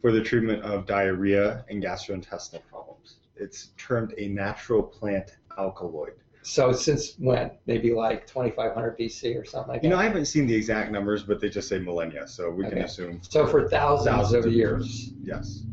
[0.00, 3.16] for the treatment of diarrhea and gastrointestinal problems.
[3.36, 6.14] It's termed a natural plant alkaloid.
[6.42, 7.50] So since when?
[7.66, 9.84] Maybe like 2500 BC or something like that.
[9.84, 12.68] You know, I haven't seen the exact numbers, but they just say millennia, so we
[12.68, 13.20] can assume.
[13.28, 15.10] So for thousands, of years.
[15.20, 15.64] Yes.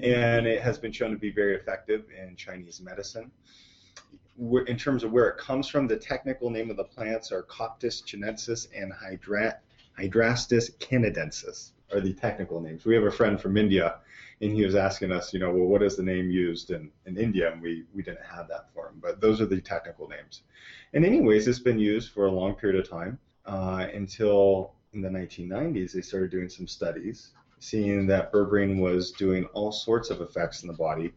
[0.00, 3.32] And it has been shown to be very effective in Chinese medicine.
[4.38, 8.02] In terms of where it comes from, the technical name of the plants are Coptis
[8.04, 9.58] chinensis and Hydra-
[9.98, 12.84] Hydrastis canadensis are the technical names.
[12.84, 13.96] We have a friend from India,
[14.40, 17.16] and he was asking us, you know, well, what is the name used in, in
[17.16, 17.52] India?
[17.52, 20.42] And we, we didn't have that for him, but those are the technical names.
[20.92, 25.08] And anyways, it's been used for a long period of time uh, until in the
[25.08, 27.30] 1990s they started doing some studies,
[27.60, 31.12] seeing that berberine was doing all sorts of effects in the body,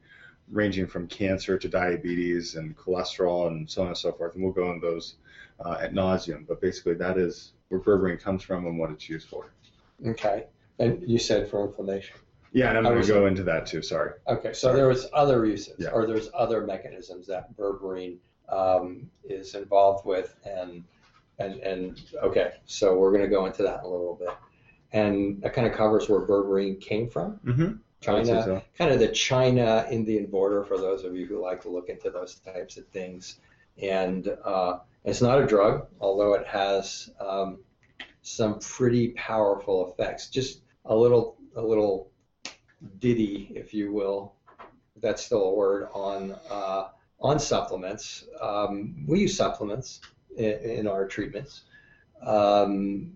[0.51, 4.35] ranging from cancer to diabetes and cholesterol and so on and so forth.
[4.35, 5.15] And we'll go into those
[5.63, 6.45] uh, at nauseum.
[6.47, 9.51] But basically, that is where berberine comes from and what it's used for.
[10.05, 10.45] Okay.
[10.79, 12.15] And you said for inflammation.
[12.51, 13.81] Yeah, and I'm going to go into that too.
[13.81, 14.11] Sorry.
[14.27, 15.89] Okay, so there was other uses, Yeah.
[15.89, 20.83] or there's other mechanisms that berberine um, is involved with, and
[21.39, 24.29] and and okay, so we're going to go into that in a little bit,
[24.93, 27.39] and that kind of covers where berberine came from.
[27.45, 27.73] Mm-hmm.
[28.07, 28.61] I would say China, so.
[28.77, 32.09] kind of the China Indian border for those of you who like to look into
[32.09, 33.39] those types of things.
[33.81, 37.59] And uh, it's not a drug, although it has um,
[38.21, 40.29] some pretty powerful effects.
[40.29, 42.11] Just a little, a little
[42.99, 44.33] ditty, if you will.
[45.01, 46.89] That's still a word on uh,
[47.19, 48.25] on supplements.
[48.41, 50.01] Um, we use supplements
[50.37, 51.61] in, in our treatments.
[52.21, 53.11] Um,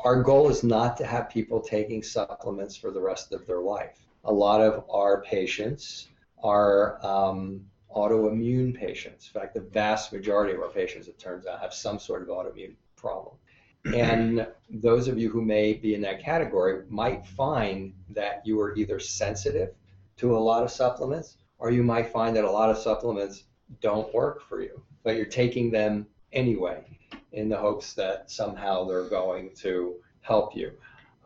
[0.00, 3.98] our goal is not to have people taking supplements for the rest of their life.
[4.24, 6.08] A lot of our patients
[6.42, 7.64] are um,
[7.94, 9.30] autoimmune patients.
[9.32, 12.28] In fact, the vast majority of our patients, it turns out, have some sort of
[12.28, 13.36] autoimmune problem.
[13.84, 18.76] And those of you who may be in that category might find that you are
[18.76, 19.74] either sensitive
[20.18, 23.44] to a lot of supplements or you might find that a lot of supplements
[23.80, 26.84] don't work for you, but you're taking them anyway,
[27.32, 30.72] in the hopes that somehow they're going to help you.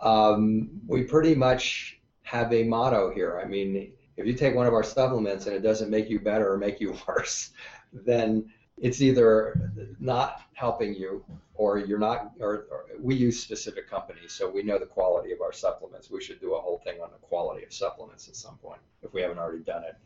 [0.01, 3.41] Um, we pretty much have a motto here.
[3.43, 6.51] I mean, if you take one of our supplements and it doesn't make you better
[6.53, 7.51] or make you worse,
[7.93, 9.71] then it's either
[10.01, 11.25] not helping you
[11.55, 15.41] or you're not or, or, we use specific companies so we know the quality of
[15.41, 16.11] our supplements.
[16.11, 19.13] We should do a whole thing on the quality of supplements at some point if
[19.13, 19.97] we haven't already done it.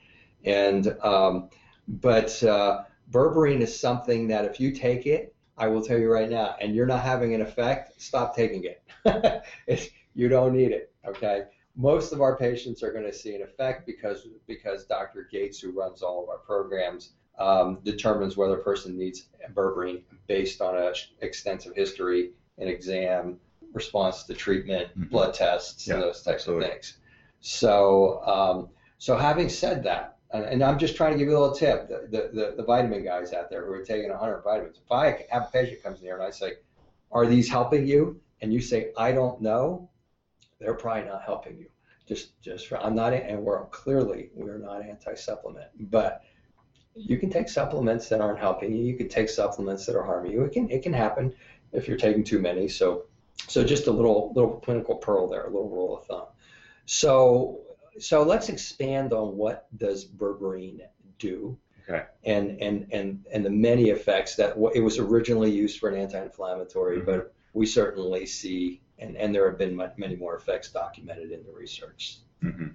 [0.44, 1.50] And um,
[1.88, 6.28] but uh, berberine is something that if you take it i will tell you right
[6.28, 9.42] now and you're not having an effect stop taking it.
[10.18, 11.42] You don't need it okay?
[11.76, 15.72] Most of our patients are going to see an effect because because dr gates who
[15.72, 20.92] runs all of our programs um, determines whether a person needs berberine based on an
[21.20, 23.38] extensive history, an exam,
[23.72, 25.04] response to treatment, mm-hmm.
[25.04, 26.66] blood tests, yeah, and those types absolutely.
[26.66, 26.98] of things.
[27.40, 28.68] So, um,
[28.98, 32.08] so having said that, and I'm just trying to give you a little tip, the,
[32.10, 35.44] the, the, the vitamin guys out there who are taking 100 vitamins, if I have
[35.44, 36.54] a patient comes in here and I say,
[37.12, 38.20] are these helping you?
[38.42, 39.88] And you say, I don't know,
[40.58, 41.66] they're probably not helping you.
[42.08, 46.22] Just, just for, I'm not, and we're clearly, we're not anti-supplement, but
[46.96, 48.84] you can take supplements that aren't helping you.
[48.84, 50.42] You can take supplements that are harming you.
[50.42, 51.34] It can it can happen
[51.72, 52.68] if you're taking too many.
[52.68, 53.04] So
[53.48, 56.26] so just a little little clinical pearl there, a little rule of thumb.
[56.86, 57.60] So
[57.98, 60.80] so let's expand on what does berberine
[61.18, 61.58] do.
[61.88, 62.04] Okay.
[62.24, 66.98] And and and and the many effects that it was originally used for an anti-inflammatory,
[66.98, 67.06] mm-hmm.
[67.06, 71.52] but we certainly see and and there have been many more effects documented in the
[71.52, 72.18] research.
[72.42, 72.68] Mm-hmm.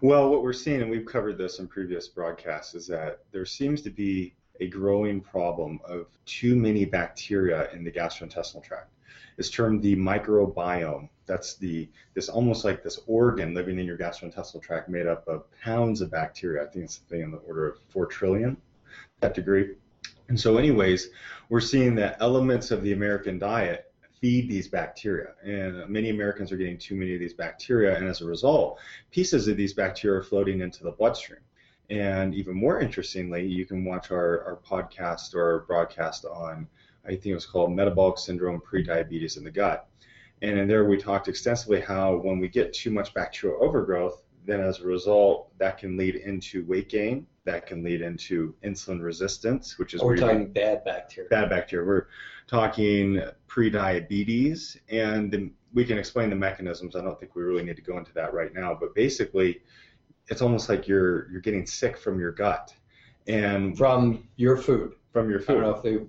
[0.00, 3.82] Well, what we're seeing, and we've covered this in previous broadcasts, is that there seems
[3.82, 8.92] to be a growing problem of too many bacteria in the gastrointestinal tract.
[9.38, 11.08] It's termed the microbiome.
[11.26, 15.50] That's the this almost like this organ living in your gastrointestinal tract made up of
[15.62, 16.62] pounds of bacteria.
[16.62, 18.56] I think it's something in the order of four trillion,
[19.20, 19.74] that degree.
[20.28, 21.08] And so, anyways,
[21.48, 23.87] we're seeing that elements of the American diet
[24.20, 25.34] feed these bacteria.
[25.42, 28.78] And many Americans are getting too many of these bacteria, and as a result,
[29.10, 31.40] pieces of these bacteria are floating into the bloodstream.
[31.90, 36.68] And even more interestingly, you can watch our, our podcast or our broadcast on,
[37.04, 39.88] I think it was called Metabolic Syndrome Prediabetes in the Gut.
[40.42, 44.60] And in there, we talked extensively how when we get too much bacterial overgrowth, then
[44.60, 47.26] as a result, that can lead into weight gain.
[47.44, 51.28] That can lead into insulin resistance, which is oh, we're talking bad bacteria.
[51.30, 51.86] Bad bacteria.
[51.86, 52.06] We're
[52.48, 56.96] talking pre-diabetes, and the, we can explain the mechanisms.
[56.96, 59.60] I don't think we really need to go into that right now, but basically,
[60.28, 62.74] it's almost like you're you're getting sick from your gut,
[63.26, 64.94] and from your food.
[65.12, 65.58] From your food.
[65.58, 66.08] I don't know if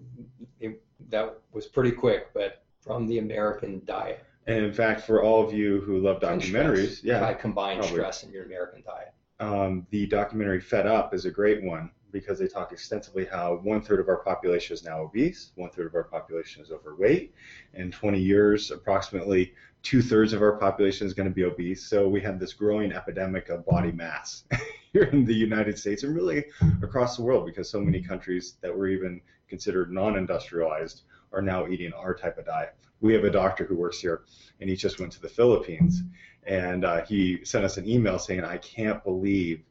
[0.60, 0.76] they,
[1.10, 4.24] that was pretty quick, but from the American diet.
[4.48, 8.32] And in fact, for all of you who love documentaries, yeah, I combine stress in
[8.32, 9.14] your American diet.
[9.40, 13.82] Um, the documentary Fed Up is a great one because they talk extensively how one
[13.82, 17.34] third of our population is now obese, one third of our population is overweight.
[17.74, 19.54] In 20 years, approximately
[19.84, 21.86] two thirds of our population is going to be obese.
[21.86, 24.44] So we have this growing epidemic of body mass
[24.94, 26.46] here in the United States and really
[26.82, 31.68] across the world because so many countries that were even considered non industrialized are now
[31.68, 32.76] eating our type of diet.
[33.02, 34.22] We have a doctor who works here
[34.60, 36.04] and he just went to the Philippines
[36.46, 39.64] and uh, he sent us an email saying, I can't believe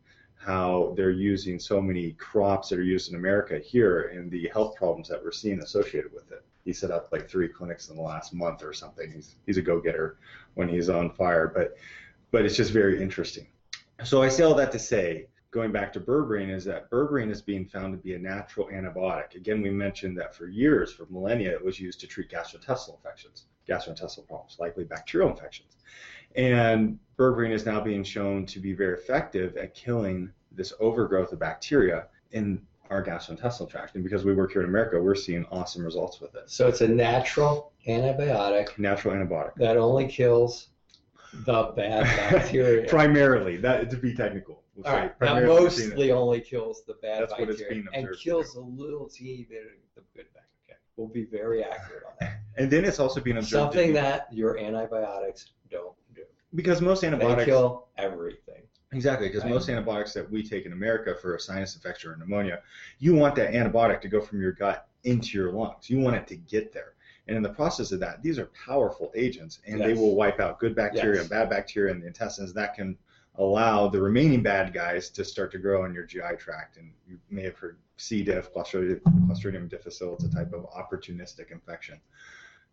[0.49, 4.75] how they're using so many crops that are used in America here and the health
[4.77, 6.43] problems that we're seeing associated with it.
[6.65, 9.13] He set up like three clinics in the last month or something.
[9.13, 10.17] He's he's a go-getter
[10.55, 11.77] when he's on fire, but
[12.31, 13.47] but it's just very interesting.
[14.05, 17.43] So I say all that to say, going back to berberine, is that berberine is
[17.43, 19.35] being found to be a natural antibiotic.
[19.35, 23.45] Again, we mentioned that for years, for millennia, it was used to treat gastrointestinal infections,
[23.69, 25.77] gastrointestinal problems, likely bacterial infections.
[26.37, 31.39] And berberine is now being shown to be very effective at killing this overgrowth of
[31.39, 32.61] bacteria in
[32.91, 33.95] our gastrointestinal tract.
[33.95, 36.51] And because we work here in America, we're seeing awesome results with it.
[36.51, 38.79] So it's a natural antibiotic.
[38.79, 39.55] Natural antibiotic.
[39.57, 40.69] That only kills
[41.33, 42.89] the bad bacteria.
[42.89, 44.63] Primarily, that to be technical.
[44.75, 45.21] We'll All right.
[45.21, 49.71] Now mostly only kills the bad That's bacteria and kills a little teeny bit of
[49.95, 50.45] the good bacteria.
[50.69, 50.79] Okay.
[50.97, 52.35] We'll be very accurate on that.
[52.59, 53.73] And then it's also being observed.
[53.73, 56.23] Something that your antibiotics don't do.
[56.57, 58.63] Because most antibiotics they kill everything.
[58.93, 59.53] Exactly, because right.
[59.53, 62.63] most antibiotics that we take in America for a sinus infection or pneumonia,
[62.99, 65.91] you want that antibiotic to go from your gut into your lungs.
[65.91, 66.95] You want it to get there.
[67.27, 69.87] And in the process of that, these are powerful agents, and yes.
[69.87, 71.21] they will wipe out good bacteria yes.
[71.23, 72.55] and bad bacteria in the intestines.
[72.55, 72.97] That can
[73.37, 76.79] allow the remaining bad guys to start to grow in your GI tract.
[76.79, 78.23] And you may have heard C.
[78.23, 80.15] diff, Clostridium difficile.
[80.15, 82.01] It's a type of opportunistic infection.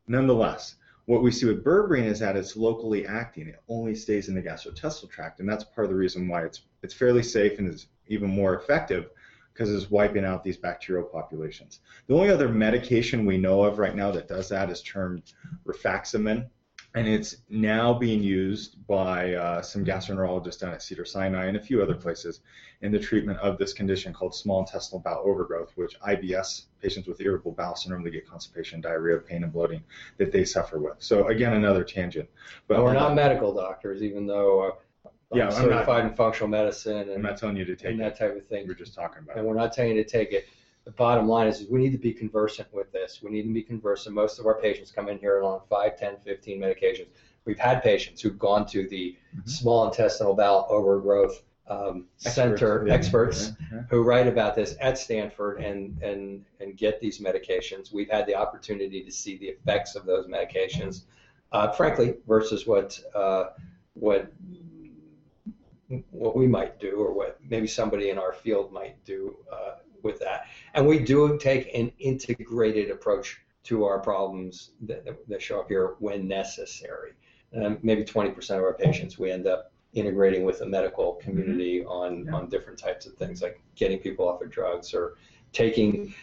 [0.07, 3.47] Nonetheless, what we see with berberine is that it's locally acting.
[3.47, 6.61] It only stays in the gastrointestinal tract, and that's part of the reason why it's
[6.81, 9.09] it's fairly safe and is even more effective
[9.53, 11.79] because it's wiping out these bacterial populations.
[12.07, 15.31] The only other medication we know of right now that does that is termed
[15.65, 16.49] rifaximin,
[16.95, 21.59] and it's now being used by uh, some gastroenterologists down at Cedar Sinai and a
[21.59, 22.39] few other places
[22.81, 27.19] in the treatment of this condition called small intestinal bowel overgrowth, which IBS patients with
[27.19, 29.83] irritable bowel syndrome they get constipation, diarrhea, pain, and bloating
[30.17, 30.95] that they suffer with.
[30.99, 32.29] So again, another tangent.
[32.67, 34.61] But we're not medical doctors, even though.
[34.61, 34.71] Uh,
[35.33, 37.99] yeah, I'm certified not, in functional medicine and, I'm not telling you to take and
[37.99, 38.67] that type of thing.
[38.67, 39.37] We're just talking about.
[39.37, 40.47] and we're not telling you to take it.
[40.85, 43.19] The bottom line is, is we need to be conversant with this.
[43.23, 44.13] We need to be conversant.
[44.13, 47.07] Most of our patients come in here on 5, 10, 15 medications.
[47.43, 49.49] We've had patients who've gone to the Mhm.
[49.49, 53.83] small intestinal bowel overgrowth um, center yeah, experts yeah, yeah.
[53.89, 57.91] who write about this at Stanford and, and, and get these medications.
[57.91, 61.05] We've had the opportunity to see the effects of those medications,
[61.51, 63.45] uh, frankly, versus what uh,
[63.95, 64.31] what
[66.11, 70.19] what we might do or what maybe somebody in our field might do uh, with
[70.19, 70.45] that.
[70.75, 75.95] And we do take an integrated approach to our problems that, that- show up here
[75.99, 77.11] when necessary.
[77.55, 82.25] Um, maybe 20% of our patients we end up integrating with the medical community on,
[82.25, 82.35] Yeah.
[82.35, 85.15] on different types of things like getting people off of drugs or
[85.53, 86.13] taking,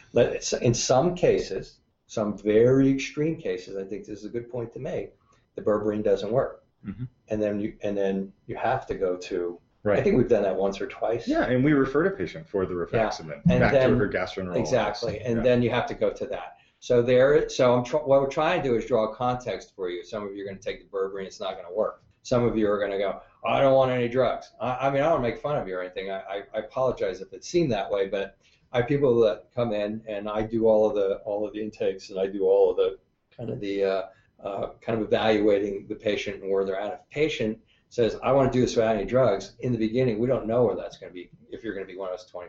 [0.60, 4.78] in some cases, some very extreme cases, I think this is a good point to
[4.78, 5.14] make,
[5.56, 6.64] the berberine doesn't work.
[6.86, 7.08] Mhm.
[7.28, 9.98] And then you and then you have to go to Right.
[9.98, 11.26] I think we've done that once or twice.
[11.26, 14.60] Yeah, and we referred a patient for the rifaximin And back then- to her gastroenterologist.
[14.60, 15.42] Exactly, and Yeah.
[15.42, 16.56] then you have to go to that.
[16.78, 20.04] So there, so I'm tr- what we're trying to do is draw context for you.
[20.04, 22.02] Some of you are going to take the berberine, it's not going to work.
[22.22, 24.52] Some of you are going to go, I don't want any drugs.
[24.60, 26.10] I, I mean, I don't make fun of you or anything.
[26.12, 28.36] I, I, I apologize if it seemed that way, but
[28.72, 31.60] I have people that come in and I do all of the all of the
[31.60, 32.98] intakes and I do all of the
[33.36, 34.02] kind of the uh,
[34.42, 36.92] uh, kind of evaluating the patient and where they're at.
[36.92, 37.58] If patient
[37.92, 40.64] says, I want to do this without any drugs, in the beginning, we don't know
[40.64, 42.49] where that's going to be, if you're going to be one of those 20%.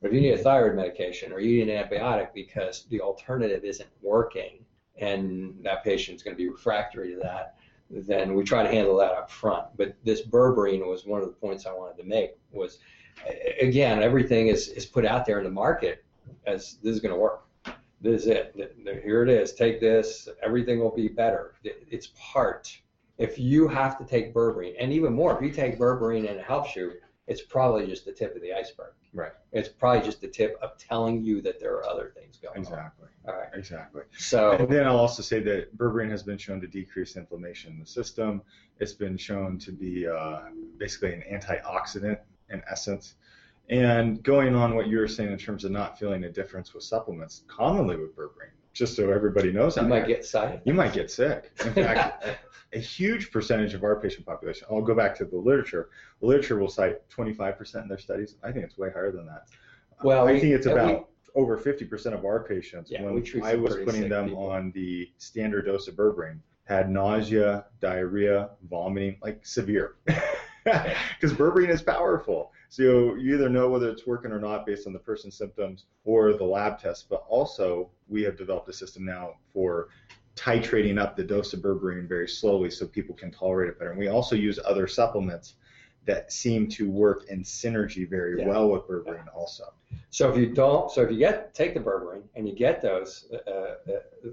[0.00, 3.64] But if you need a thyroid medication or you need an antibiotic because the alternative
[3.64, 4.64] isn't working
[4.96, 7.56] and that patient's going to be refractory to that,
[7.90, 9.66] then we try to handle that up front.
[9.76, 12.78] But this berberine was one of the points I wanted to make was,
[13.60, 16.02] again, everything is, is put out there in the market
[16.46, 17.42] as this is going to work.
[18.00, 18.74] This is it.
[19.04, 19.52] Here it is.
[19.52, 20.30] Take this.
[20.42, 21.56] Everything will be better.
[21.62, 22.80] It's part.
[23.18, 26.44] If you have to take berberine, and even more, if you take berberine and it
[26.44, 26.92] helps you,
[27.26, 28.92] it's probably just the tip of the iceberg.
[29.12, 29.32] Right.
[29.52, 32.78] It's probably just the tip of telling you that there are other things going Exactly.
[32.78, 32.86] on.
[32.86, 33.08] Exactly.
[33.28, 33.48] All right.
[33.54, 34.02] Exactly.
[34.18, 37.80] So And then I'll also say that berberine has been shown to decrease inflammation in
[37.80, 38.42] the system.
[38.78, 40.42] It's been shown to be uh,
[40.76, 42.18] basically an antioxidant
[42.50, 43.14] in essence.
[43.68, 46.84] And going on what you were saying in terms of not feeling a difference with
[46.84, 50.60] supplements, commonly with berberine, just so everybody knows, you out might get sick.
[50.64, 51.50] you might get sick.
[51.64, 52.24] In fact,
[52.74, 55.88] a huge percentage of our patient population, I'll go back to the literature.
[56.20, 58.36] The literature will cite 25% in their studies.
[58.44, 59.46] I think it's way higher than that.
[60.04, 63.14] Well, I we- think it's and we- about over 50% of our patients, Yeah, when
[63.14, 64.46] we treat I was putting them people.
[64.46, 69.96] on the standard dose of berberine, had nausea, diarrhea, vomiting, like severe.
[70.64, 72.50] Because berberine is powerful.
[72.68, 76.32] So you either know whether it's working or not based on the person's symptoms or
[76.34, 77.08] the lab test.
[77.08, 79.88] But also, we have developed a system now for
[80.34, 83.90] titrating up the dose of berberine very slowly so people can tolerate it better.
[83.90, 85.54] And we also use other supplements
[86.04, 88.46] that seem to work in synergy very Yeah.
[88.46, 89.72] well with berberine also.
[90.10, 93.28] So if you don't, so if you get take the berberine and you get those
[93.32, 93.76] uh, uh,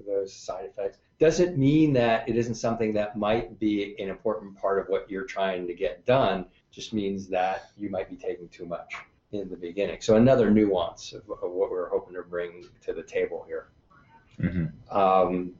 [0.06, 4.78] those side effects, doesn't mean that it isn't something that might be an important part
[4.78, 6.46] of what you're trying to get done.
[6.74, 8.94] Just means that you might be taking too much
[9.32, 10.00] in the beginning.
[10.00, 13.68] So another nuance of, of what we're hoping to bring to the table here.
[14.90, 15.52] Um,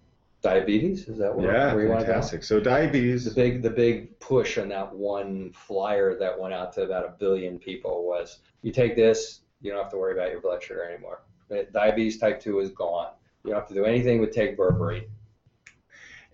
[0.43, 2.13] diabetes is that where, Yeah, where you want to go?
[2.13, 2.43] fantastic.
[2.45, 6.83] So diabetes, The big the big push on that one flyer that went out to
[6.83, 10.41] about a billion people was you take this, you don't have to worry about your
[10.41, 11.23] blood sugar anymore.
[11.49, 13.13] But diabetes type two is gone.
[13.45, 15.07] You don't have to do anything but take berberine.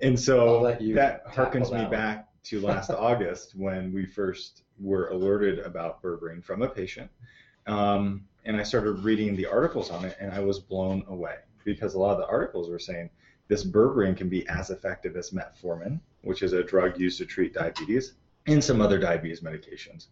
[0.01, 1.91] and so that harkens me one.
[1.91, 7.11] back to last August when we first were alerted about berberine from a patient.
[7.67, 11.95] Um, and I started reading the articles on it, and I was blown away because
[11.95, 13.11] a lot of the articles were saying
[13.49, 17.53] this berberine can be as effective as metformin, which is a drug used to treat
[17.53, 18.15] diabetes,
[18.47, 20.07] and some other diabetes medications,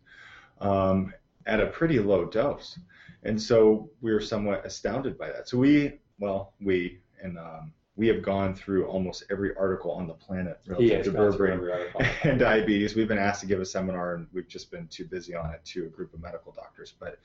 [0.60, 1.14] um,
[1.46, 2.78] at a pretty low dose.
[3.22, 5.48] And so we were somewhat astounded by that.
[5.48, 10.14] So we, well, we and um, we have gone through almost every article on the
[10.14, 12.94] planet relative to berberine and diabetes.
[12.94, 15.64] We've been asked to give a seminar, and we've just been too busy on it
[15.64, 16.94] to a group of medical doctors.
[16.98, 17.18] But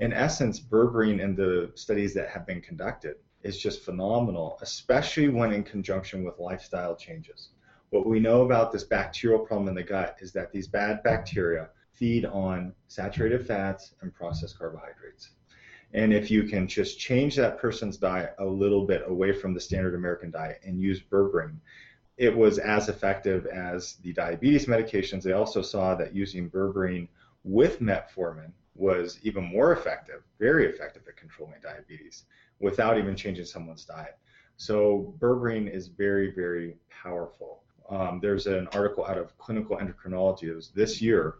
[0.00, 5.52] in essence, berberine and the studies that have been conducted is just phenomenal, especially when
[5.52, 7.50] in conjunction with lifestyle changes.
[7.90, 11.68] What we know about this bacterial problem in the gut is that these bad bacteria
[11.92, 15.30] feed on saturated fats and processed carbohydrates.
[15.96, 19.60] And if you can just change that person's diet a little bit away from the
[19.60, 21.56] standard American diet and use berberine,
[22.18, 25.22] it was as effective as the diabetes medications.
[25.22, 27.08] They also saw that using berberine
[27.44, 32.24] with metformin was even more effective, very effective at controlling diabetes
[32.60, 34.18] without even changing someone's diet.
[34.58, 37.62] So berberine is very, very powerful.
[37.88, 41.36] Um, there's an article out of Clinical Endocrinology, this year,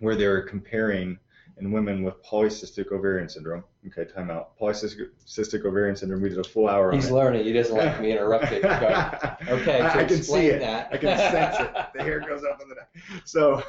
[0.00, 1.20] where they're comparing
[1.58, 3.62] in women with polycystic ovarian syndrome.
[3.88, 4.56] Okay, time out.
[4.58, 6.22] Polycystic ovarian syndrome.
[6.22, 6.92] We did a full hour.
[6.92, 7.44] He's learning.
[7.44, 8.64] He doesn't like me interrupting.
[8.64, 10.60] okay, I, I can see it.
[10.60, 10.88] That.
[10.92, 11.70] I can sense it.
[11.94, 12.88] The hair goes up on the neck.
[13.24, 13.62] So,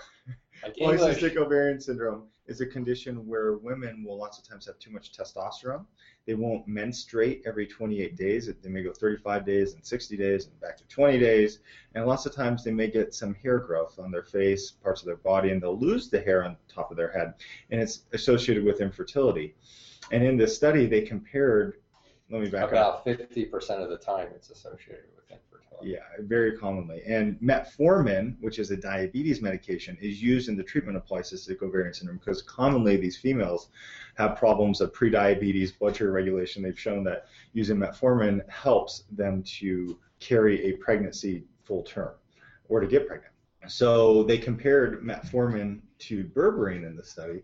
[0.61, 1.35] Like polycystic English.
[1.37, 5.85] ovarian syndrome is a condition where women will lots of times have too much testosterone.
[6.25, 8.51] They won't menstruate every 28 days.
[8.61, 11.59] They may go 35 days and 60 days and back to 20 days.
[11.95, 15.07] And lots of times they may get some hair growth on their face, parts of
[15.07, 17.33] their body, and they'll lose the hair on top of their head.
[17.71, 19.55] And it's associated with infertility.
[20.11, 21.75] And in this study, they compared.
[22.29, 23.05] Let me back up.
[23.05, 25.91] About 50% of the time it's associated with infertility.
[25.91, 27.01] Yeah, very commonly.
[27.05, 31.93] And metformin, which is a diabetes medication, is used in the treatment of polycystic ovarian
[31.93, 33.69] syndrome because commonly these females
[34.15, 36.63] have problems of prediabetes, blood sugar regulation.
[36.63, 42.13] They've shown that using metformin helps them to carry a pregnancy full term
[42.69, 43.33] or to get pregnant.
[43.67, 47.43] So they compared metformin to berberine in the study,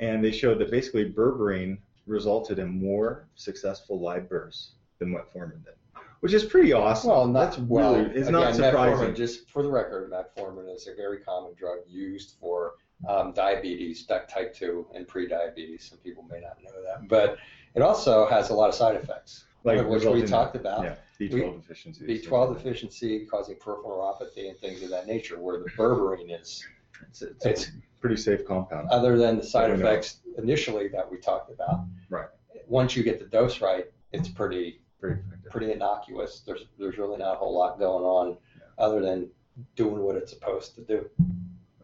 [0.00, 5.74] and they showed that basically berberine resulted in more successful live births than metformin did,
[6.20, 7.10] which is pretty awesome.
[7.10, 7.94] Well, not That's really well.
[7.96, 9.08] it's again, not surprising.
[9.08, 12.74] Metformin, just for the record, metformin is a very common drug used for
[13.08, 15.84] um, diabetes, type type two, and pre-diabetes.
[15.88, 17.36] Some people may not know that, but
[17.74, 20.84] it also has a lot of side effects, like which we talked about.
[20.84, 22.06] Yeah, B12 We- deficiency.
[22.06, 26.64] B12 deficiency causing peripheral neuropathy and things of that nature, where the berberine is,
[27.08, 28.88] It's, it's, it's a pretty safe compound.
[28.90, 29.86] other than the side I know.
[29.86, 31.86] effects initially that we talked about.
[32.08, 32.28] Right.
[32.68, 36.42] Once you get the dose right, it's pretty pretty pretty innocuous.
[36.46, 38.36] There's there's really not a whole lot going on
[38.78, 39.28] other than
[39.76, 41.08] doing what it's supposed to do.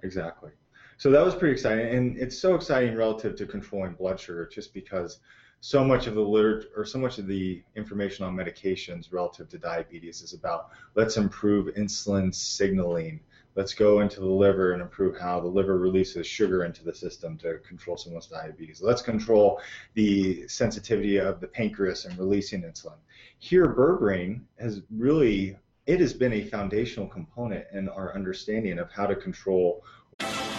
[0.03, 0.51] Exactly.
[0.97, 4.75] So that was pretty exciting, and it's so exciting relative to controlling blood sugar, just
[4.75, 5.21] because
[5.61, 9.59] so much of the literature or so much of the information on medications relative to
[9.59, 13.21] diabetes is about let's improve insulin signaling.
[13.59, 17.37] Let's go into the liver and improve how the liver releases sugar into the system
[17.39, 18.81] to control someone's diabetes.
[18.81, 19.61] Let's control
[19.95, 22.99] the sensitivity of the pancreas and releasing insulin.
[23.41, 29.09] Here, berberine has really it has been a foundational component in our understanding of how
[29.09, 29.83] to control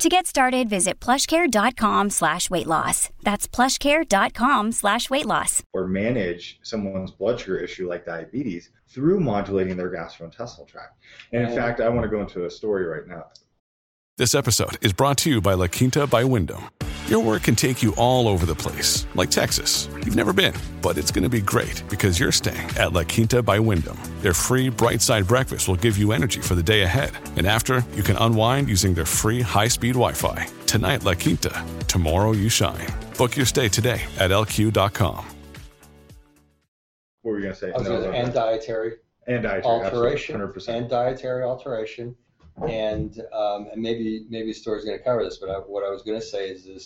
[0.00, 3.08] To get started, visit plushcare.com slash weight loss.
[3.22, 5.62] That's plushcare.com slash weight loss.
[5.72, 10.98] or manage someone's blood sugar issue like diabetes through modulating their gastrointestinal tract.
[11.32, 11.56] And in Oh.
[11.56, 13.24] fact, I want to go into a story right now.
[14.18, 16.64] This episode is brought to you by La Quinta by Wyndham.
[17.08, 19.88] Your work can take you all over the place, like Texas.
[20.04, 23.44] You've never been, but it's going to be great because you're staying at La Quinta
[23.44, 23.96] by Wyndham.
[24.22, 27.12] Their free bright side breakfast will give you energy for the day ahead.
[27.36, 30.48] And after, you can unwind using their free high speed Wi Fi.
[30.66, 31.64] Tonight, La Quinta.
[31.86, 32.88] Tomorrow, you shine.
[33.16, 35.24] Book your stay today at lq.com.
[37.22, 37.72] What were you going to say?
[37.72, 38.94] I was No, no, and dietary
[39.28, 40.68] and dietary alteration 100%.
[40.68, 42.16] and dietary alteration,
[42.68, 45.90] and um, and maybe maybe the story's going to cover this, but I, what I
[45.90, 46.85] was going to say is this: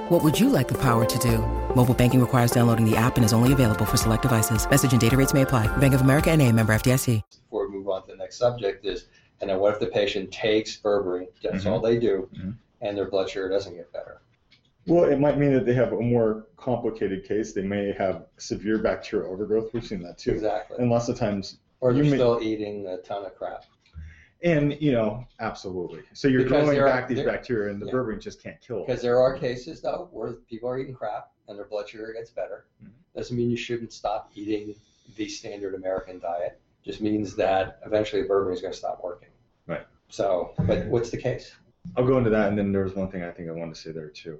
[0.11, 1.37] What would you like the power to do?
[1.73, 4.69] Mobile banking requires downloading the app and is only available for select devices.
[4.69, 5.67] Message and data rates may apply.
[5.77, 7.21] Bank of America and a member FDIC.
[7.45, 9.05] before we move on to the next subject is,
[9.39, 11.29] and then what if the patient takes berberine?
[11.41, 11.71] That's Mhm.
[11.71, 12.55] all they do, Mhm.
[12.81, 14.19] and their blood sugar doesn't get better.
[14.85, 17.53] Well, it might mean that they have a more complicated case.
[17.53, 19.73] They may have severe bacterial overgrowth.
[19.73, 20.31] We've seen that too.
[20.31, 20.75] Exactly.
[20.77, 21.59] And lots of times.
[21.79, 23.63] Or they're you may- still eating a ton of crap.
[24.43, 26.01] And you know, absolutely.
[26.13, 27.91] So you're Because growing there are- back these bacteria, and the yeah.
[27.93, 28.85] berberine just can't kill them.
[28.87, 32.31] Because there are cases though where people are eating crap and their blood sugar gets
[32.31, 32.65] better.
[32.83, 32.91] Mm-hmm.
[33.15, 34.73] Doesn't mean you shouldn't stop eating
[35.15, 36.59] the standard American diet.
[36.83, 39.29] Just means that eventually the berberine is going to stop working.
[39.67, 39.85] Right.
[40.09, 41.53] So, but what's the case?
[41.95, 43.81] I'll go into that, and then there was one thing I think I wanted to
[43.81, 44.39] say there too.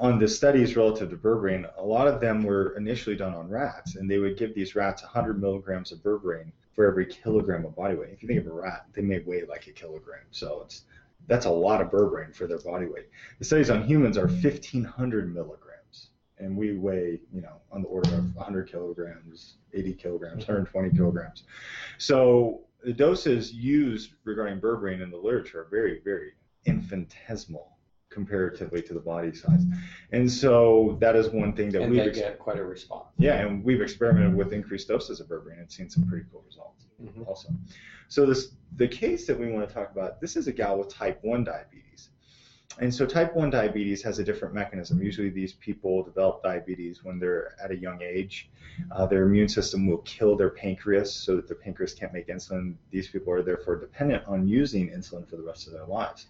[0.00, 3.96] On the studies relative to berberine, a lot of them were initially done on rats,
[3.96, 7.96] and they would give these rats 100 milligrams of berberine for every kilogram of body
[7.96, 8.10] weight.
[8.12, 10.82] If you think of a rat, they may weigh like a kilogram, so it's
[11.26, 13.08] that's a lot of berberine for their body weight.
[13.40, 18.14] The studies on humans are 1,500 milligrams, and we weigh, you know, on the order
[18.14, 20.52] of 100 kilograms, 80 kilograms, mm-hmm.
[20.52, 21.42] 120 kilograms.
[21.98, 26.34] So the doses used regarding berberine in the literature are very, very
[26.66, 27.75] infinitesimal
[28.16, 29.62] comparatively to the body size.
[30.12, 33.08] And so that is one thing that and we've they get quite a response.
[33.18, 36.86] yeah, and we've experimented with increased doses of berberine and seen some pretty cool results
[37.04, 37.26] Mhm.
[37.28, 37.48] also.
[38.08, 38.42] So this
[38.82, 41.44] the case that we want to talk about, this is a gal with type 1
[41.44, 42.08] diabetes.
[42.78, 44.94] And so type 1 diabetes has a different mechanism.
[45.10, 48.50] Usually these people develop diabetes when they're at a young age.
[48.90, 52.74] Uh, their immune system will kill their pancreas so that the pancreas can't make insulin.
[52.90, 56.26] These people are therefore dependent on using insulin for the rest of their lives.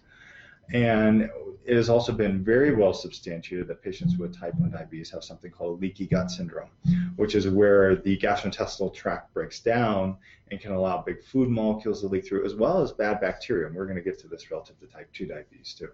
[0.73, 1.29] And
[1.65, 5.51] it has also been very well substantiated that patients with type 1 diabetes have something
[5.51, 6.69] called leaky gut syndrome,
[7.17, 10.17] which is where the gastrointestinal tract breaks down
[10.49, 13.67] and can allow big food molecules to leak through, as well as bad bacteria.
[13.67, 15.89] And we're going to get to this relative to type 2 diabetes too.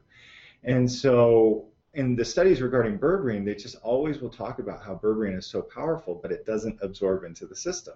[0.64, 5.38] And so in the studies regarding berberine, they just always will talk about how berberine
[5.38, 7.96] is so powerful, but it doesn't absorb into the system.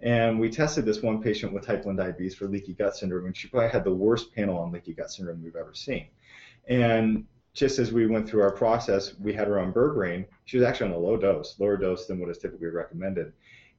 [0.00, 3.36] And we tested this one patient with type 1 diabetes for leaky gut syndrome, and
[3.36, 6.06] she probably had the worst panel on leaky gut syndrome we've ever seen.
[6.68, 10.26] And just as we went through our process, we had her on berberine.
[10.44, 13.32] She was actually on a low dose, lower dose than what is typically recommended.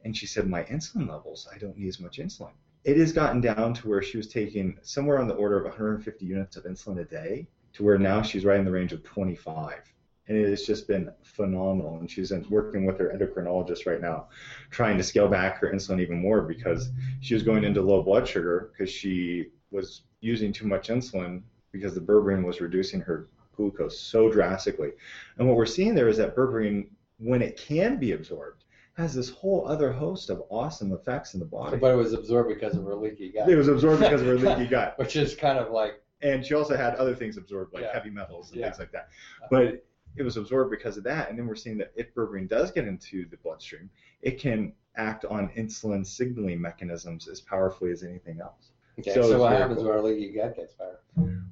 [0.04, 2.52] And she said, My insulin levels, I don't need as much insulin.
[2.84, 6.26] It has gotten down to where she was taking somewhere on the order of 150
[6.26, 9.94] units of insulin a day, to where now she's right in the range of 25
[10.30, 11.98] and it has just been phenomenal.
[12.00, 14.28] And she's in- working with her endocrinologist right now,
[14.70, 18.28] trying to scale back her insulin even more because she was going into low blood
[18.28, 24.00] sugar because she was using too much insulin because the berberine was reducing her glucose
[24.00, 24.92] so drastically.
[25.38, 26.88] And what we're seeing there is that berberine,
[27.18, 28.64] when it can be absorbed,
[28.94, 31.78] has this whole other host of awesome effects in the body.
[31.78, 33.50] But it was absorbed because of her leaky gut.
[33.50, 34.94] It was absorbed because of her leaky gut.
[34.98, 37.94] Which is kind of like and she also had other things absorbed like Yeah.
[37.94, 38.66] heavy metals and Yeah.
[38.68, 39.08] things like that.
[39.50, 39.86] But
[40.16, 42.88] it was absorbed because of that, and then we're seeing that if berberine does get
[42.88, 43.90] into the bloodstream,
[44.22, 48.72] it can act on insulin signaling mechanisms as powerfully as anything else.
[49.00, 49.14] okay.
[49.14, 49.88] So So, what happens cool.
[49.88, 51.00] when our leaky gut gets better?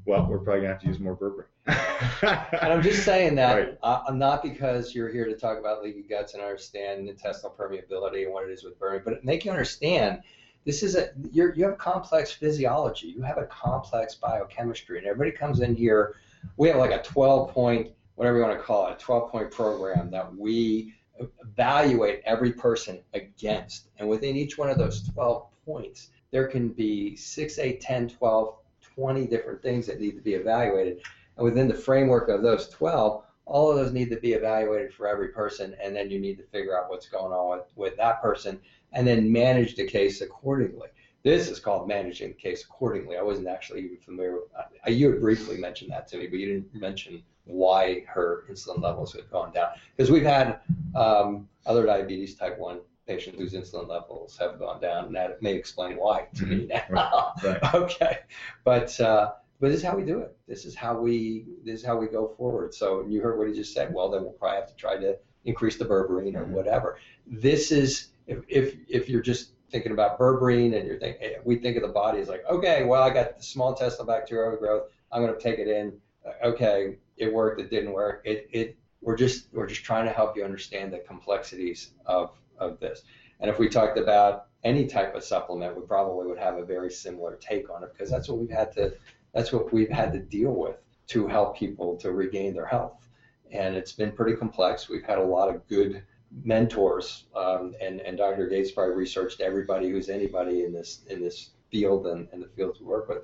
[0.06, 1.46] Well, we're probably gonna have to use more berberine.
[2.62, 3.78] And I'm just saying that Right.
[3.84, 8.24] uh, I'm not because you're here to talk about leaky guts and understand intestinal permeability
[8.24, 10.22] and what it is with berberine, but make you understand
[10.65, 15.32] this is a you're, you have complex physiology, you have a complex biochemistry, and everybody
[15.32, 16.15] comes in here.
[16.58, 19.51] We have like a 12 point, whatever you want to call it, a 12 point
[19.51, 26.10] program that we evaluate every person against, and within each one of those 12 points,
[26.32, 30.99] there can be 6, 8, 10, 12, 20 different things that need to be evaluated.
[31.38, 35.08] And within the framework of those 12, all of those need to be evaluated for
[35.08, 38.19] every person, and then you need to figure out what's going on with, with that
[38.21, 38.60] person
[38.93, 40.88] and then manage the case accordingly.
[41.21, 43.15] This is called managing the case accordingly.
[43.15, 44.49] I wasn't actually even familiar with
[44.84, 48.81] I, You had briefly mentioned that to me, but you didn't mention why her insulin
[48.81, 49.69] levels had gone down.
[49.95, 50.60] Because we've had
[50.95, 55.53] um, other diabetes type 1 patients whose insulin levels have gone down, and that may
[55.53, 57.33] explain why to me now.
[57.43, 57.73] Right, right.
[57.75, 58.17] okay,
[58.63, 60.38] but uh, but this is how we do it.
[60.47, 62.73] This is how we this is how we go forward.
[62.73, 63.93] So you heard what he just said.
[63.93, 66.99] Well, then we'll probably have to try to increase the berberine or whatever.
[67.25, 71.75] This is if if if you're just thinking about berberine and you're thinking we think
[71.75, 74.89] of the body as like okay, well I got the small intestinal bacterial growth.
[75.12, 75.93] I'm going to take it in.
[76.25, 77.60] Uh, Okay, it worked.
[77.60, 78.21] It didn't work.
[78.25, 82.80] It it we're just we're just trying to help you understand the complexities of of
[82.80, 83.03] this.
[83.39, 86.91] And if we talked about any type of supplement, we probably would have a very
[86.91, 88.93] similar take on it because that's what we've had to
[89.34, 90.77] that's what we've had to deal with
[91.08, 93.08] to help people to regain their health.
[93.51, 94.89] And it's been pretty complex.
[94.89, 96.03] We've had a lot of good
[96.43, 98.47] mentors, um, and and Dr.
[98.47, 102.80] Gates probably researched everybody who's anybody in this in this field and, and the fields
[102.80, 103.23] we work with.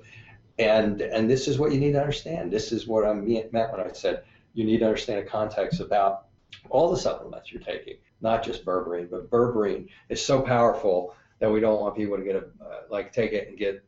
[0.58, 2.52] And and this is what you need to understand.
[2.52, 6.26] This is what I meant when I said you need to understand the context about
[6.70, 11.60] all the supplements you're taking, not just berberine, but berberine is so powerful that we
[11.60, 13.84] don't want people to get a uh, like take it and get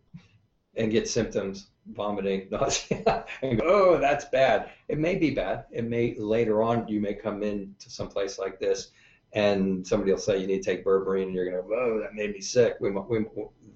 [0.76, 4.70] and get symptoms, vomiting, nausea, and go, oh, that's bad.
[4.88, 5.64] It may be bad.
[5.70, 8.90] It may later on you may come in to some place like this,
[9.32, 12.14] and somebody will say you need to take berberine, and you're gonna, go, oh, that
[12.14, 12.76] made me sick.
[12.80, 13.24] We, we,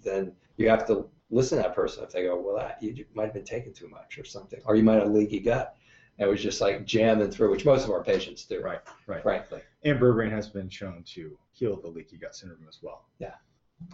[0.03, 3.25] then you have to listen to that person if they go, well, that you might
[3.25, 5.77] have been taking too much or something, or you might have leaky gut.
[6.19, 8.61] And it was just like jamming through, which most of our patients do.
[8.61, 9.23] Right, right.
[9.23, 9.63] Frankly.
[9.85, 13.07] And berberine has been shown to heal the leaky gut syndrome as well.
[13.19, 13.35] Yeah.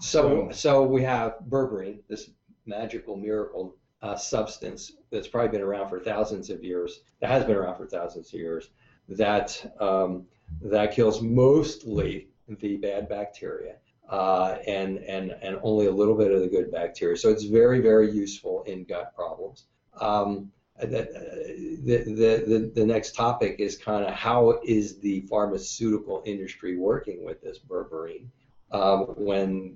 [0.00, 2.30] So, so we have berberine, this
[2.64, 7.00] magical miracle uh, substance that's probably been around for thousands of years.
[7.20, 8.70] That has been around for thousands of years.
[9.08, 10.26] That um,
[10.62, 13.76] that kills mostly the bad bacteria
[14.08, 17.16] uh, and and and only a little bit of the good bacteria.
[17.16, 19.66] So it's very very useful in gut problems.
[20.00, 26.76] Um, the, the, the, the next topic is kind of how is the pharmaceutical industry
[26.76, 28.26] working with this berberine
[28.72, 29.74] um, when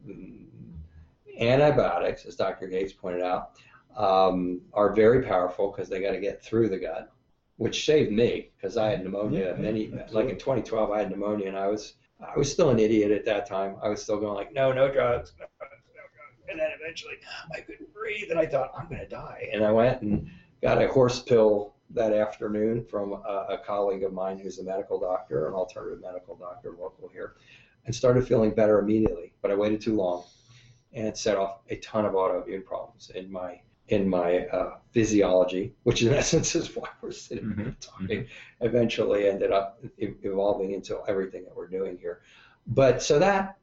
[1.39, 2.67] antibiotics, as Dr.
[2.67, 3.53] Gates pointed out,
[3.97, 7.11] um, are very powerful because they got to get through the gut,
[7.57, 9.55] which saved me because I had pneumonia.
[9.55, 12.79] Yeah, many like in 2012, I had pneumonia, and I was I was still an
[12.79, 13.77] idiot at that time.
[13.83, 16.49] I was still going like, no, no drugs, no drugs, no drugs.
[16.49, 17.15] And then eventually,
[17.55, 19.49] I couldn't breathe, and I thought I'm going to die.
[19.53, 20.31] And I went and
[20.63, 25.01] got a horse pill that afternoon from a, a colleague of mine who's a medical
[25.01, 27.35] doctor, an alternative medical doctor local here,
[27.87, 29.33] and started feeling better immediately.
[29.43, 30.25] But I waited too long,
[30.93, 35.75] and it set off a ton of autoimmune problems in my in my uh, physiology,
[35.83, 37.63] which in essence is why we're sitting mm-hmm.
[37.63, 38.21] here talking.
[38.21, 38.67] Mm-hmm.
[38.67, 42.21] Eventually, ended up evolving into everything that we're doing here.
[42.67, 43.59] But so that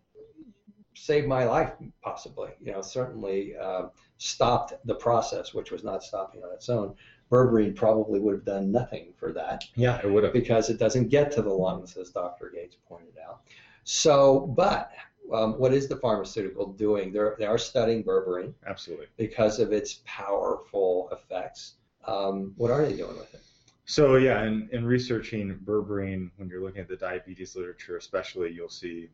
[0.94, 2.50] saved my life, possibly.
[2.62, 3.88] You know, certainly uh,
[4.18, 6.96] stopped the process, which was not stopping on its own.
[7.32, 9.64] Berberine probably would have done nothing for that.
[9.76, 10.34] Yeah, it would have.
[10.34, 12.52] Because it doesn't get to the lungs, as Dr.
[12.54, 13.42] Gates pointed out.
[13.84, 14.92] So, but
[15.34, 17.12] um, what is the pharmaceutical doing?
[17.12, 18.54] They're, they are studying berberine.
[18.66, 19.08] Absolutely.
[19.18, 21.74] Because of its powerful effects.
[22.06, 23.42] Um, what are they doing with it?
[23.90, 28.68] So yeah, in, in researching berberine, when you're looking at the diabetes literature, especially, you'll
[28.68, 29.08] see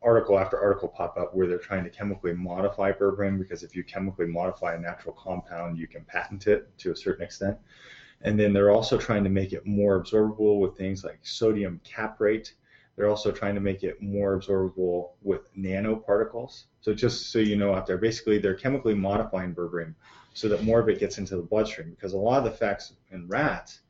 [0.00, 3.82] article after article pop up where they're trying to chemically modify berberine because if you
[3.82, 7.56] chemically modify a natural compound, you can patent it to a certain extent.
[8.20, 12.52] And then they're also trying to make it more absorbable with things like sodium caprate
[12.96, 16.64] they're also trying to make it more absorbable with nanoparticles.
[16.80, 19.94] So just so you know out there, basically they're chemically modifying berberine
[20.34, 22.94] so that more of it gets into the bloodstream because a lot of the effects
[23.10, 23.80] in rats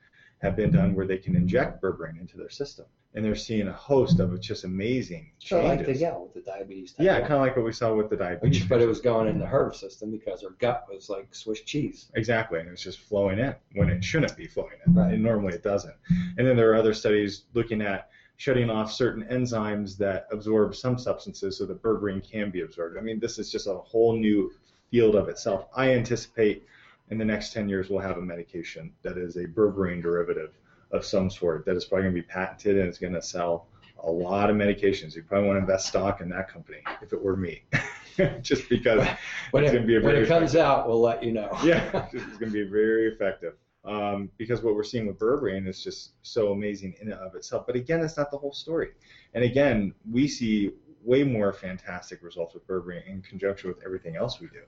[0.40, 2.86] have been done where they can inject berberine into their system.
[3.14, 5.48] And they're seeing a host of just amazing changes.
[5.48, 6.94] So like the, yeah, with the diabetes.
[6.98, 8.60] yeah, kind of like what we saw with the diabetes.
[8.60, 11.60] Which, but it was going in the HERV system because her gut was like Swiss
[11.60, 12.10] cheese.
[12.14, 14.94] Exactly, and it was just flowing in when it shouldn't be flowing in.
[14.94, 15.12] Right.
[15.12, 15.94] And normally it doesn't.
[16.38, 18.08] And then there are other studies looking at
[18.42, 22.98] shutting off certain enzymes that absorb some substances so that berberine can be absorbed.
[22.98, 24.52] I mean, this is just a whole new
[24.90, 25.68] field of itself.
[25.76, 26.66] I anticipate
[27.11, 30.55] in the next 10 years we'll have a medication that is a berberine derivative
[30.90, 33.68] of some sort that is probably going to be patented and it's going to sell
[34.00, 35.14] a lot of medications.
[35.14, 37.62] You probably want to invest stock in that company if it were me.
[38.42, 39.07] just because
[39.52, 41.57] when it's it, going to be a when it comes out, we'll let you know.
[41.62, 45.83] yeah, it's going to be very effective um, because what we're seeing with berberine is
[45.83, 47.66] just so amazing in and of itself.
[47.66, 48.90] But again, it's not the whole story.
[49.35, 50.73] And again, we see
[51.05, 54.62] way more fantastic results with berberine in conjunction with everything else we do.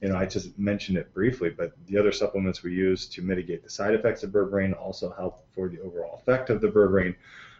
[0.00, 3.62] You know, I just mentioned it briefly, but the other supplements we use to mitigate
[3.62, 7.14] the side effects of berberine also help for the overall effect of the berberine,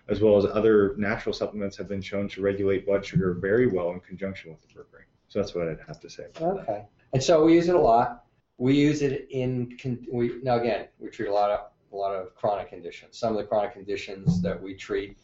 [0.09, 3.91] as well as other natural supplements have been shown to regulate blood sugar very well
[3.91, 5.07] in conjunction with the berberine.
[5.29, 6.27] So that's what I'd have to say.
[6.41, 6.85] Okay.
[7.13, 8.25] And so we use it a lot.
[8.59, 9.77] We use it in
[10.11, 11.61] we now again we treat a lot of
[11.93, 13.19] a lot of chronic conditions.
[13.19, 15.17] Some of the chronic conditions that we treat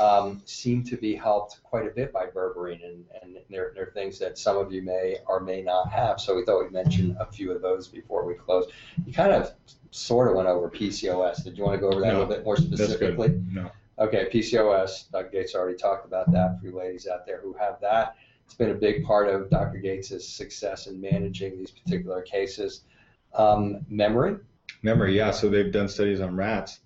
[0.00, 4.18] um, seem to be helped quite a bit by berberine, and, and they're, they're things
[4.18, 6.20] that some of you may or may not have.
[6.20, 8.70] So we thought we'd mention a few of those before we close.
[9.06, 9.52] You kind of
[9.90, 11.44] sort of went over PCOS.
[11.44, 13.40] Did you want to go over that no, a little bit more specifically?
[13.52, 13.70] No.
[13.98, 15.10] Okay, PCOS.
[15.12, 18.16] Doug Gates already talked about that for you ladies out there who have that.
[18.44, 19.78] It's been a big part of Dr.
[19.78, 22.82] Gates' success in managing these particular cases.
[23.34, 24.36] Um, memory?
[24.82, 25.30] Memory, yeah.
[25.30, 26.80] So they've done studies on rats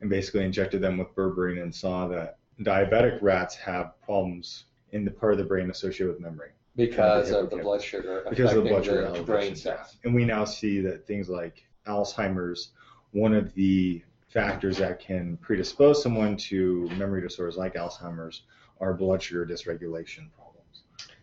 [0.00, 5.10] and basically injected them with berberine and saw that diabetic rats have problems in the
[5.10, 6.50] part of the brain associated with memory.
[6.74, 8.24] Because of the blood sugar.
[8.28, 9.98] Because of the blood sugar the brain cells.
[10.04, 12.70] And we now see that things like Alzheimer's,
[13.12, 18.42] one of the factors that can predispose someone to memory disorders like Alzheimer's
[18.80, 20.28] are blood sugar dysregulation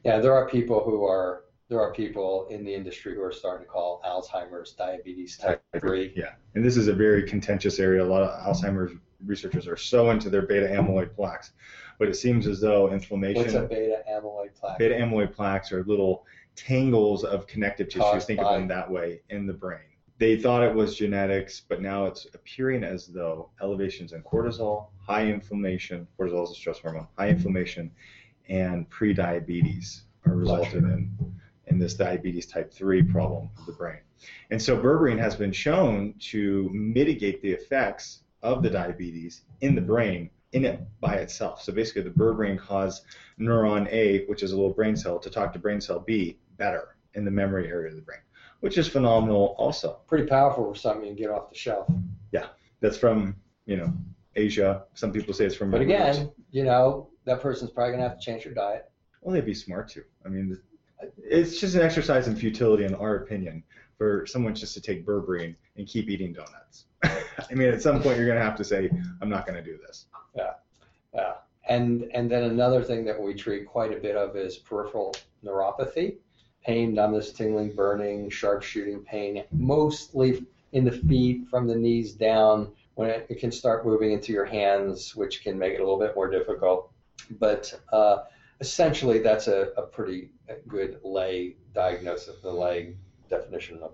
[0.03, 3.63] yeah, there are people who are there are people in the industry who are starting
[3.63, 6.13] to call Alzheimer's diabetes type 3.
[6.15, 8.03] Yeah, and this is a very contentious area.
[8.03, 11.51] A lot of Alzheimer's researchers are so into their beta amyloid plaques,
[11.99, 13.43] but it seems as though inflammation.
[13.43, 14.79] What's a beta amyloid plaque?
[14.79, 18.89] Beta amyloid plaques are little tangles of connective tissues, Caused think by- of them that
[18.89, 19.81] way, in the brain.
[20.17, 25.27] They thought it was genetics, but now it's appearing as though elevations in cortisol, high
[25.27, 27.89] inflammation, cortisol is a stress hormone, high inflammation,
[28.49, 31.11] and prediabetes are resulted in,
[31.67, 33.99] in this diabetes type 3 problem of the brain.
[34.49, 39.81] And so berberine has been shown to mitigate the effects of the diabetes in the
[39.81, 41.61] brain in it by itself.
[41.61, 43.03] So basically, the berberine caused
[43.39, 46.95] neuron A, which is a little brain cell, to talk to brain cell B better
[47.13, 48.19] in the memory area of the brain,
[48.59, 49.99] which is phenomenal also.
[50.07, 51.87] Pretty powerful for something you can get off the shelf.
[52.31, 52.47] Yeah,
[52.81, 53.35] that's from,
[53.65, 53.93] you know,
[54.35, 54.85] Asia.
[54.95, 55.71] Some people say it's from.
[55.71, 58.89] But again, you know, that person's probably going to have to change their diet.
[59.21, 60.03] Well, they'd be smart too.
[60.25, 60.57] I mean,
[61.17, 63.63] it's just an exercise in futility, in our opinion,
[63.97, 66.85] for someone just to take berberine and keep eating donuts.
[67.03, 68.89] I mean, at some point, you're going to have to say,
[69.21, 70.05] I'm not going to do this.
[70.35, 70.53] Yeah,
[71.13, 71.33] yeah.
[71.67, 75.15] And and then another thing that we treat quite a bit of is peripheral
[75.45, 76.17] neuropathy,
[76.65, 82.71] pain, numbness, tingling, burning, sharp shooting pain, mostly in the feet from the knees down.
[82.95, 85.99] When it, it can start moving into your hands, which can make it a little
[85.99, 86.91] bit more difficult.
[87.31, 88.23] But uh,
[88.59, 90.29] essentially, that's a, a pretty
[90.67, 92.95] good lay diagnosis, the lay
[93.29, 93.93] definition of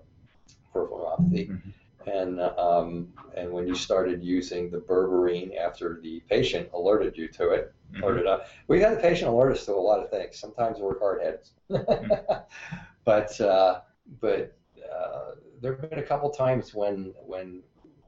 [0.72, 1.60] peripheral neuropathy.
[2.06, 7.50] And um, and when you started using the berberine after the patient alerted you to
[7.50, 10.38] it, alerted up, we had the patient alert us to a lot of things.
[10.38, 11.50] Sometimes we're hard heads,
[13.04, 13.80] but uh,
[14.20, 17.62] but uh, there have been a couple times when when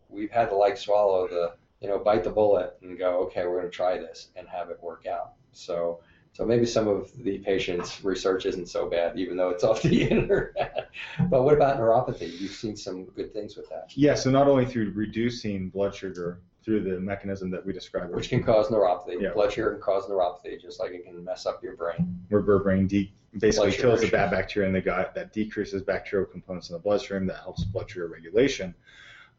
[0.09, 3.59] we've had to like swallow the you know bite the bullet and go okay we're
[3.61, 5.33] going to try this and have it work out.
[5.53, 6.01] So
[6.33, 10.03] so maybe some of the patient's research isn't so bad, even though it's off the
[10.09, 10.88] internet.
[11.31, 12.38] but what about neuropathy?
[12.41, 16.41] You've seen some good things with that, Yeah, so not only through reducing blood sugar
[16.64, 19.21] through the mechanism that we described, which can cause neuropathy.
[19.21, 19.33] Yeah.
[19.33, 22.21] Blood sugar can cause neuropathy, just like it can mess up your brain.
[22.29, 26.69] where berberine de- basically kills the bad bacteria in the gut, that decreases bacterial components
[26.69, 28.75] in the bloodstream, that helps blood sugar regulation.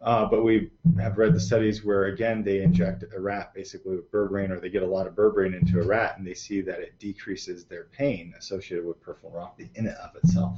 [0.02, 4.10] Uh, but we have read the studies where, again, they inject a rat basically with
[4.12, 6.80] berberine, or they get a lot of berberine into a rat, and they see that
[6.80, 10.58] it decreases their pain associated with peripheral neuropathy in and of itself,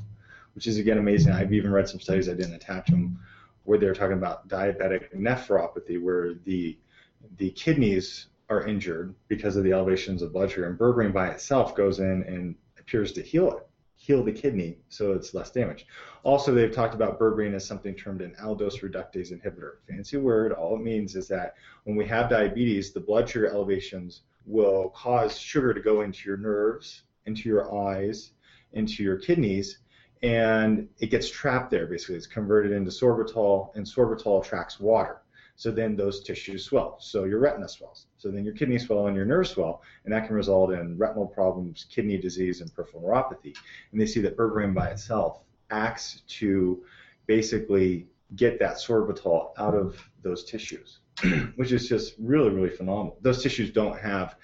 [0.53, 1.33] which is, again, amazing.
[1.33, 3.19] I've even read some studies, I didn't attach them,
[3.63, 6.77] where they're talking about diabetic nephropathy, where the
[7.37, 11.75] the kidneys are injured because of the elevations of blood sugar, and berberine by itself
[11.75, 13.67] goes in and appears to heal it,
[14.01, 15.85] heal the kidney, so it's less damage.
[16.23, 19.73] Also, they've talked about berberine as something termed an aldose reductase inhibitor.
[19.87, 20.51] Fancy word.
[20.53, 25.37] All it means is that when we have diabetes, the blood sugar elevations will cause
[25.37, 28.31] sugar to go into your nerves, into your eyes,
[28.73, 29.77] into your kidneys,
[30.23, 31.85] and it gets trapped there.
[31.85, 35.21] Basically, it's converted into sorbitol, and sorbitol attracts water.
[35.55, 36.97] So then those tissues swell.
[36.99, 38.07] So your retina swells.
[38.21, 41.25] So then your kidneys swell and your nerves swell, and that can result in retinal
[41.25, 43.55] problems, kidney disease, and peripheral neuropathy.
[43.91, 45.39] And they see that berberine by itself
[45.71, 46.83] acts to
[47.25, 48.05] basically
[48.35, 50.99] get that sorbitol out of those tissues,
[51.55, 53.17] which is just really, really phenomenal.
[53.21, 54.35] Those tissues don't have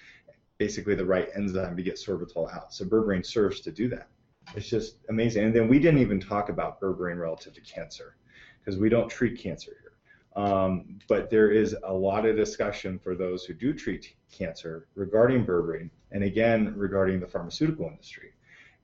[0.58, 2.74] basically the right enzyme to get sorbitol out.
[2.74, 4.08] So berberine serves to do that.
[4.56, 5.44] It's just amazing.
[5.44, 8.16] And then we didn't even talk about berberine relative to cancer
[8.60, 9.87] because we don't treat cancer here.
[10.38, 15.46] Um, but there is a lot of discussion for those who do treat cancer regarding
[15.46, 18.34] berberine, and again regarding the pharmaceutical industry.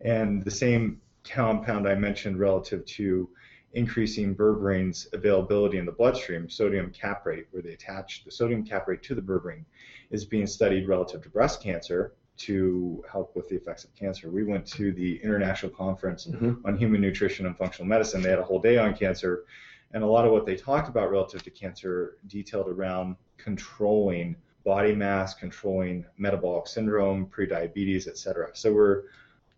[0.02, 3.30] And the same compound I mentioned relative to
[3.74, 9.16] increasing berberine's availability in the bloodstream, sodium caprate, where they attach the sodium caprate to
[9.16, 9.66] the berberine,
[10.10, 14.32] is being studied relative to breast cancer to help with the effects of cancer.
[14.32, 16.28] We went to the International Conference
[16.66, 18.24] on Human Nutrition and Functional Medicine.
[18.24, 19.46] They had a whole day on cancer,
[19.94, 24.94] and a lot of what they talked about relative to cancer detailed around controlling body
[24.96, 28.50] mass, controlling metabolic syndrome, prediabetes, etc.
[28.54, 29.04] So we're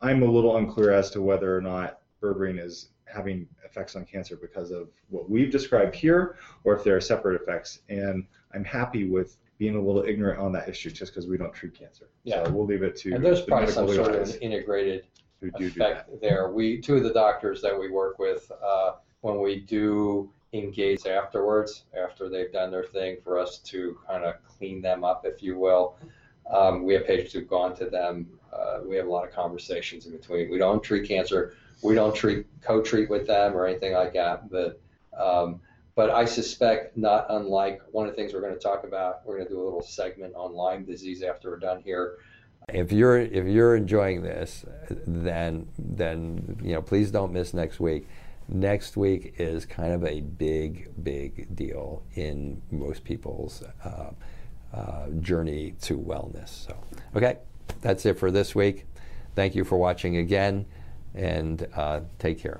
[0.02, 4.36] I'm a little unclear as to whether or not berberine is having effects on cancer
[4.36, 7.80] because of what we've described here, or if there are separate effects.
[7.90, 11.54] And I'm happy with being a little ignorant on that issue, just because we don't
[11.54, 12.10] treat cancer.
[12.24, 12.44] Yeah.
[12.44, 15.06] So we'll leave it to And there's the probably some sort of integrated
[15.40, 16.52] who do do effect there.
[16.52, 18.94] We two of the doctors that we work with, uh,
[19.26, 24.36] when we do engage afterwards, after they've done their thing, for us to kind of
[24.46, 25.98] clean them up, if you will.
[26.52, 28.28] Um, we have patients who've gone to them.
[28.54, 30.52] Uh, we have a lot of conversations in between.
[30.52, 31.56] We don't treat cancer.
[31.82, 34.48] We don't treat co-treat with them or anything like that.
[34.52, 34.80] But
[35.18, 35.60] um,
[35.96, 39.26] but I suspect not unlike one of the things we're going to talk about.
[39.26, 42.18] We're going to do a little segment on Lyme disease after we're done here.
[42.70, 44.66] If you're if you're enjoying this,
[45.08, 48.08] then then you know please don't miss next week.
[48.48, 54.12] Next week is kind of a big big deal in most people's uh,
[54.74, 56.50] uh, journey to wellness.
[56.50, 56.78] So
[57.16, 57.38] okay,
[57.82, 58.86] that's it for this week.
[59.36, 60.66] Thank you for watching again.
[61.16, 62.60] and uh, take care.